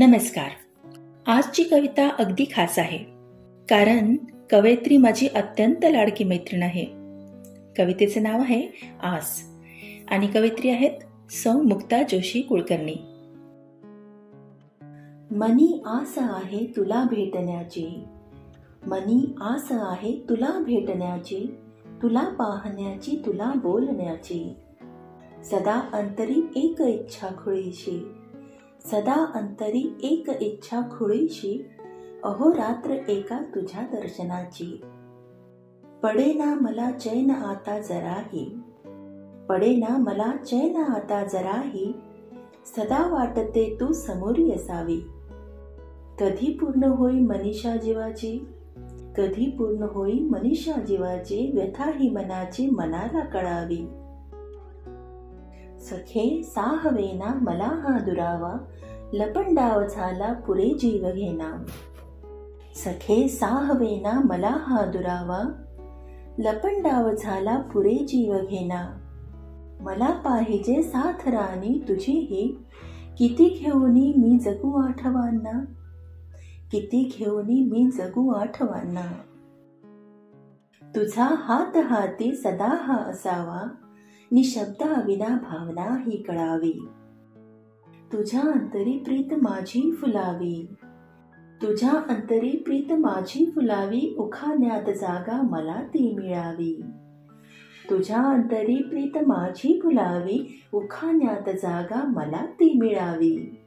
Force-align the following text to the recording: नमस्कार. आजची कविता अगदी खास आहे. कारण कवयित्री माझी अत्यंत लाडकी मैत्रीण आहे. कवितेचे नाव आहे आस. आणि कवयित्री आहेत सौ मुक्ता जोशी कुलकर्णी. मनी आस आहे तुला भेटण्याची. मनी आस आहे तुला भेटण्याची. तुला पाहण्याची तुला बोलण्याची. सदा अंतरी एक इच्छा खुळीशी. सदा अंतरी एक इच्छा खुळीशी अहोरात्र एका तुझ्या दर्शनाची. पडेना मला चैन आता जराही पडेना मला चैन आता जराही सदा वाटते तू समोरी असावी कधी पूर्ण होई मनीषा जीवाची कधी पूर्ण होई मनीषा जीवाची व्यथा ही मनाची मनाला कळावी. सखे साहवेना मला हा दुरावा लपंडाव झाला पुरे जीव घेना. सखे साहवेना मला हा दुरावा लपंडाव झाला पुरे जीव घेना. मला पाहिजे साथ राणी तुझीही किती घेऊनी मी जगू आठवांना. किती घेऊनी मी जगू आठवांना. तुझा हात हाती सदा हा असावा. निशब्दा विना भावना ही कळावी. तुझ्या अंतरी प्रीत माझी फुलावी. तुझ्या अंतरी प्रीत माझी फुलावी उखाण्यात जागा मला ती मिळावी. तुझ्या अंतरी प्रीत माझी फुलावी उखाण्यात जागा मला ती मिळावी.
नमस्कार. 0.00 0.50
आजची 1.26 1.62
कविता 1.62 2.08
अगदी 2.18 2.44
खास 2.44 2.78
आहे. 2.78 2.98
कारण 3.70 4.16
कवयित्री 4.50 4.96
माझी 4.96 5.26
अत्यंत 5.26 5.84
लाडकी 5.84 6.24
मैत्रीण 6.24 6.62
आहे. 6.62 6.84
कवितेचे 7.78 8.20
नाव 8.20 8.40
आहे 8.40 8.68
आस. 9.02 9.42
आणि 10.08 10.26
कवयित्री 10.26 10.70
आहेत 10.70 10.90
सौ 11.30 11.60
मुक्ता 11.62 12.02
जोशी 12.02 12.40
कुलकर्णी. 12.40 12.94
मनी 15.36 15.82
आस 15.86 16.14
आहे 16.18 16.72
तुला 16.76 17.04
भेटण्याची. 17.10 18.04
मनी 18.86 19.34
आस 19.40 19.68
आहे 19.70 20.24
तुला 20.28 20.62
भेटण्याची. 20.66 21.54
तुला 22.02 22.28
पाहण्याची 22.28 23.22
तुला 23.26 23.52
बोलण्याची. 23.56 24.54
सदा 25.44 25.90
अंतरी 25.92 26.52
एक 26.56 26.80
इच्छा 26.80 27.28
खुळीशी. 27.28 28.12
सदा 28.80 29.14
अंतरी 29.34 29.82
एक 30.02 30.28
इच्छा 30.40 30.80
खुळीशी 30.80 31.66
अहोरात्र 32.24 32.90
एका 33.08 33.38
तुझ्या 33.54 33.82
दर्शनाची. 33.92 34.80
पडेना 36.02 36.54
मला 36.54 36.90
चैन 36.90 37.30
आता 37.30 37.78
जराही 37.78 38.44
पडेना 39.48 39.96
मला 39.96 40.30
चैन 40.36 40.76
आता 40.76 41.24
जराही 41.24 41.92
सदा 42.66 43.06
वाटते 43.10 43.76
तू 43.80 43.92
समोरी 43.92 44.50
असावी 44.52 45.00
कधी 46.20 46.52
पूर्ण 46.60 46.84
होई 46.84 47.18
मनीषा 47.20 47.76
जीवाची 47.76 48.38
कधी 49.16 49.50
पूर्ण 49.50 49.82
होई 49.82 50.18
मनीषा 50.30 50.80
जीवाची 50.80 51.50
व्यथा 51.54 51.90
ही 51.96 52.10
मनाची 52.10 52.68
मनाला 52.70 53.24
कळावी. 53.24 53.86
सखे 55.90 56.42
साहवेना 56.44 57.34
मला 57.42 57.64
हा 57.64 57.98
दुरावा 57.98 58.56
लपंडाव 59.12 59.86
झाला 59.86 60.32
पुरे 60.32 60.68
जीव 60.68 61.10
घेना. 61.12 61.64
सखे 62.74 63.28
साहवेना 63.28 64.20
मला 64.24 64.56
हा 64.60 64.84
दुरावा 64.84 65.64
लपंडाव 66.38 67.10
झाला 67.18 67.58
पुरे 67.58 67.94
जीव 67.94 68.38
घेना. 68.38 68.98
मला 69.80 70.10
पाहिजे 70.10 70.82
साथ 70.82 71.28
राणी 71.28 71.84
तुझीही 71.88 72.58
किती 73.18 73.48
घेऊनी 73.48 74.12
मी 74.16 74.38
जगू 74.38 74.82
आठवांना. 74.86 75.64
किती 76.72 77.16
घेऊनी 77.18 77.68
मी 77.70 77.90
जगू 77.90 78.34
आठवांना. 78.34 79.06
तुझा 80.94 81.34
हात 81.38 81.76
हाती 81.76 82.36
सदा 82.36 82.76
हा 82.80 82.96
असावा. 82.96 83.68
निशब्दा 84.32 85.02
विना 85.06 85.38
भावना 85.42 85.98
ही 86.06 86.22
कळावी. 86.22 86.88
तुझ्या 88.12 88.40
अंतरी 88.40 88.98
प्रीत 88.98 89.34
माझी 89.42 89.92
फुलावी. 89.92 90.74
तुझ्या 91.62 91.90
अंतरी 92.08 92.56
प्रीत 92.56 92.92
माझी 92.92 93.50
फुलावी 93.54 94.14
उखाण्यात 94.18 94.94
जागा 94.94 95.42
मला 95.42 95.82
ती 95.82 96.14
मिळावी. 96.16 96.84
तुझ्या 97.90 98.22
अंतरी 98.22 98.82
प्रीत 98.82 99.18
माझी 99.26 99.80
फुलावी 99.82 100.62
उखाण्यात 100.72 101.56
जागा 101.56 102.02
मला 102.04 102.46
ती 102.46 102.78
मिळावी. 102.78 103.58